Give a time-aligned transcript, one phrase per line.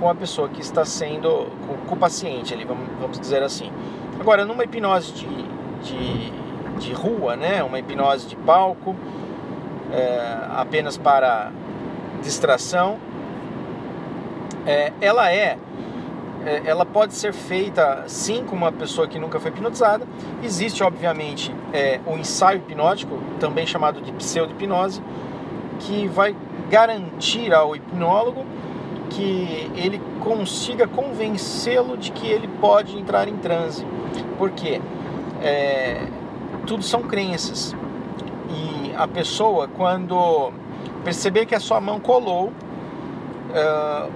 [0.00, 3.70] com a pessoa que está sendo, com, com o paciente, ali, vamos, vamos dizer assim.
[4.18, 5.26] Agora, numa hipnose de,
[5.82, 6.32] de,
[6.78, 8.96] de rua, né, uma hipnose de palco,
[9.92, 11.50] é, apenas para
[12.22, 12.98] distração,
[14.66, 15.58] é, ela é
[16.46, 20.06] é, ela pode ser feita sim com uma pessoa que nunca foi hipnotizada.
[20.44, 25.02] Existe, obviamente, é, o ensaio hipnótico, também chamado de pseudo-hipnose,
[25.80, 26.36] que vai
[26.70, 28.46] garantir ao hipnólogo
[29.10, 33.84] que ele consiga convencê-lo de que ele pode entrar em transe.
[34.38, 34.80] Porque
[35.42, 36.06] é,
[36.64, 37.74] tudo são crenças.
[38.50, 40.52] E a pessoa, quando
[41.04, 42.52] perceber que a sua mão colou,
[43.50, 44.10] uh,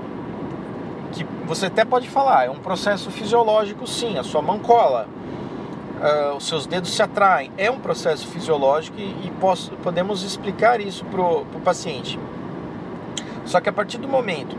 [1.12, 5.08] que você até pode falar, é um processo fisiológico sim, a sua mão cola,
[6.01, 10.80] uh, os seus dedos se atraem, é um processo fisiológico e, e posso, podemos explicar
[10.80, 12.18] isso para o paciente.
[13.45, 14.57] Só que a partir do momento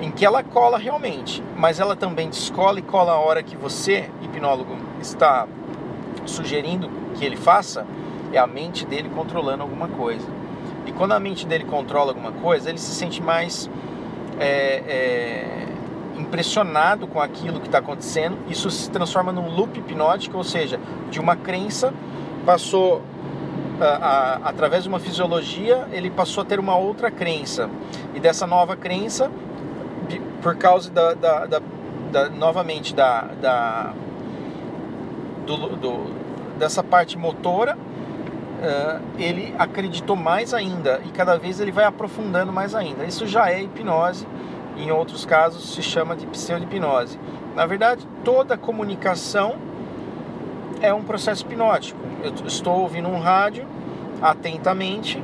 [0.00, 4.10] em que ela cola realmente, mas ela também descola e cola a hora que você,
[4.22, 5.46] hipnólogo, está
[6.26, 7.86] sugerindo que ele faça,
[8.32, 10.26] é a mente dele controlando alguma coisa.
[10.86, 13.68] E quando a mente dele controla alguma coisa, ele se sente mais
[14.38, 15.66] é, é,
[16.18, 18.38] impressionado com aquilo que está acontecendo.
[18.48, 20.78] Isso se transforma num loop hipnótico, ou seja,
[21.10, 21.92] de uma crença
[22.44, 23.02] passou
[23.80, 27.68] a, a, através de uma fisiologia, ele passou a ter uma outra crença.
[28.14, 29.30] E dessa nova crença,
[30.40, 31.62] por causa da, da, da,
[32.12, 33.92] da novamente da, da
[35.44, 36.14] do, do,
[36.58, 37.76] dessa parte motora,
[38.56, 43.04] uh, ele acreditou mais ainda e cada vez ele vai aprofundando mais ainda.
[43.04, 44.26] Isso já é hipnose
[44.76, 47.18] em outros casos se chama de pseudo-hipnose.
[47.54, 49.56] Na verdade, toda comunicação
[50.80, 51.98] é um processo hipnótico.
[52.22, 53.66] Eu estou ouvindo um rádio
[54.20, 55.22] atentamente,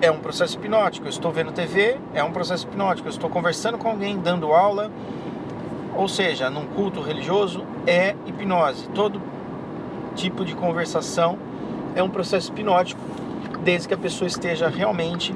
[0.00, 1.06] é um processo hipnótico.
[1.06, 3.06] Eu estou vendo TV, é um processo hipnótico.
[3.06, 4.90] Eu estou conversando com alguém, dando aula,
[5.94, 8.88] ou seja, num culto religioso, é hipnose.
[8.88, 9.22] Todo
[10.16, 11.38] tipo de conversação
[11.96, 13.00] é um processo hipnótico,
[13.64, 15.34] desde que a pessoa esteja realmente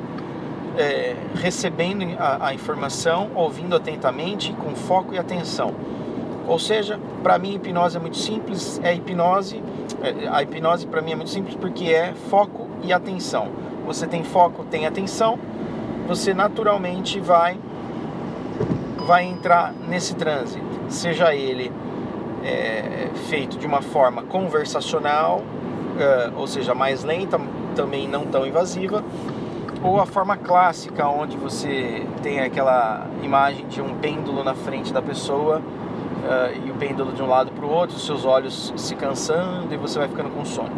[0.78, 5.75] é, recebendo a, a, informação, ouvindo atentamente, com foco e atenção.
[6.47, 9.62] Ou seja, para mim hipnose é muito simples, é hipnose,
[10.03, 13.49] é, a hipnose para mim é muito simples porque é foco e atenção.
[13.87, 15.38] Você tem foco, tem atenção,
[16.06, 17.59] você naturalmente vai
[19.06, 21.72] vai entrar nesse transe, seja ele
[22.44, 25.43] é, feito de uma forma conversacional,
[26.37, 27.41] ou seja, mais lenta,
[27.75, 29.03] também não tão invasiva,
[29.83, 35.00] ou a forma clássica, onde você tem aquela imagem de um pêndulo na frente da
[35.00, 39.72] pessoa uh, e o pêndulo de um lado para o outro, seus olhos se cansando
[39.72, 40.72] e você vai ficando com sono.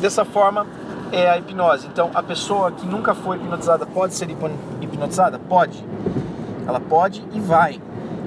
[0.00, 0.66] Dessa forma
[1.12, 1.86] é a hipnose.
[1.86, 5.38] Então, a pessoa que nunca foi hipnotizada pode ser hipnotizada?
[5.38, 5.84] Pode.
[6.66, 7.80] Ela pode e vai.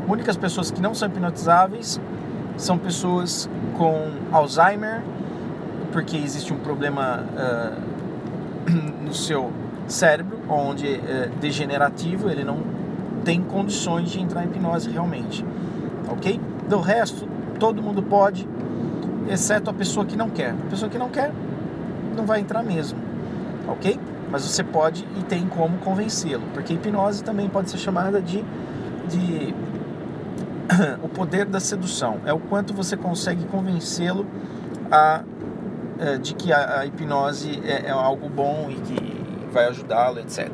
[0.07, 1.99] Únicas pessoas que não são hipnotizáveis
[2.57, 5.01] são pessoas com Alzheimer,
[5.91, 8.71] porque existe um problema uh,
[9.05, 9.51] no seu
[9.87, 12.59] cérebro, onde é degenerativo, ele não
[13.23, 15.45] tem condições de entrar em hipnose realmente,
[16.09, 16.39] ok?
[16.67, 17.27] Do resto,
[17.59, 18.47] todo mundo pode,
[19.29, 20.51] exceto a pessoa que não quer.
[20.51, 21.31] A pessoa que não quer
[22.15, 22.97] não vai entrar mesmo,
[23.67, 23.99] ok?
[24.31, 28.43] Mas você pode e tem como convencê-lo, porque hipnose também pode ser chamada de,
[29.09, 29.53] de
[31.03, 32.19] o poder da sedução.
[32.25, 34.25] É o quanto você consegue convencê-lo
[34.89, 35.21] a,
[36.01, 40.49] eh, de que a, a hipnose é, é algo bom e que vai ajudá-lo, etc.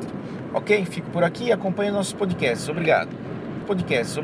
[0.52, 0.84] Ok?
[0.84, 2.68] Fico por aqui e acompanhe nossos podcasts.
[2.68, 3.08] Obrigado.
[3.66, 4.18] podcasts.